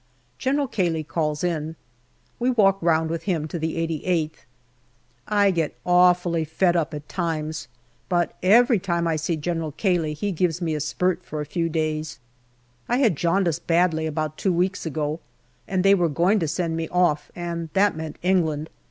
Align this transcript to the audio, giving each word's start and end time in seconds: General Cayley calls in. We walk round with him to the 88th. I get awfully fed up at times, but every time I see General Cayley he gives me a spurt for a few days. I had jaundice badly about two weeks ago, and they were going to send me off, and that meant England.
General 0.39 0.67
Cayley 0.67 1.03
calls 1.03 1.43
in. 1.43 1.75
We 2.39 2.49
walk 2.49 2.81
round 2.81 3.11
with 3.11 3.25
him 3.25 3.47
to 3.49 3.59
the 3.59 3.75
88th. 3.77 4.47
I 5.27 5.51
get 5.51 5.77
awfully 5.85 6.43
fed 6.43 6.75
up 6.75 6.95
at 6.95 7.07
times, 7.07 7.67
but 8.09 8.35
every 8.41 8.79
time 8.79 9.05
I 9.07 9.15
see 9.15 9.35
General 9.37 9.73
Cayley 9.73 10.15
he 10.15 10.31
gives 10.31 10.59
me 10.59 10.73
a 10.73 10.79
spurt 10.79 11.23
for 11.23 11.39
a 11.39 11.45
few 11.45 11.69
days. 11.69 12.17
I 12.89 12.97
had 12.97 13.15
jaundice 13.15 13.59
badly 13.59 14.07
about 14.07 14.37
two 14.39 14.51
weeks 14.53 14.87
ago, 14.87 15.19
and 15.67 15.83
they 15.83 15.93
were 15.93 16.09
going 16.09 16.39
to 16.39 16.47
send 16.47 16.75
me 16.75 16.87
off, 16.89 17.31
and 17.35 17.69
that 17.73 17.95
meant 17.95 18.15
England. 18.23 18.71